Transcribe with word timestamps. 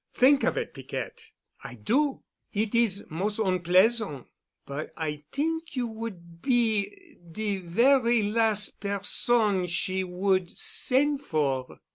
Think 0.15 0.43
of 0.43 0.57
it, 0.57 0.73
Piquette." 0.73 1.25
"I 1.63 1.75
do. 1.75 2.23
It 2.51 2.73
is 2.73 3.05
mos' 3.11 3.39
onpleasan'. 3.39 4.25
But 4.65 4.93
I 4.97 5.25
t'ink 5.31 5.75
you 5.75 5.85
would 5.85 6.41
be 6.41 6.89
de 7.31 7.57
very 7.57 8.23
las' 8.23 8.69
person 8.71 9.67
she 9.67 10.03
would 10.03 10.49
sen' 10.49 11.19
for." 11.19 11.77